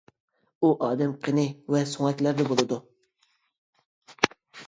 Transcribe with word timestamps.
ئۇ 0.61 0.69
ئادەم 0.85 1.11
قېنى 1.27 1.43
ۋە 1.75 1.83
سۆڭەكلەردە 1.91 2.47
بولىدۇ. 2.53 2.79